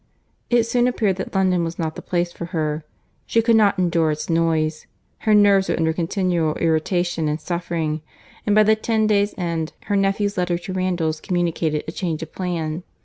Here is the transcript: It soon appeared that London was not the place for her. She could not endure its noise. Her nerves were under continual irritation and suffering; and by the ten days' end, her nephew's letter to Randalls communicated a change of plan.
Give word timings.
It 0.49 0.63
soon 0.63 0.87
appeared 0.87 1.17
that 1.17 1.35
London 1.35 1.63
was 1.63 1.77
not 1.77 1.95
the 1.95 2.01
place 2.01 2.31
for 2.33 2.45
her. 2.45 2.83
She 3.27 3.39
could 3.43 3.55
not 3.55 3.77
endure 3.77 4.09
its 4.09 4.31
noise. 4.31 4.87
Her 5.29 5.35
nerves 5.35 5.69
were 5.69 5.77
under 5.77 5.93
continual 5.93 6.55
irritation 6.55 7.27
and 7.27 7.39
suffering; 7.39 8.01
and 8.43 8.55
by 8.55 8.63
the 8.63 8.75
ten 8.75 9.05
days' 9.05 9.35
end, 9.37 9.73
her 9.83 9.95
nephew's 9.95 10.39
letter 10.39 10.57
to 10.57 10.73
Randalls 10.73 11.21
communicated 11.21 11.83
a 11.87 11.91
change 11.91 12.23
of 12.23 12.33
plan. 12.33 12.81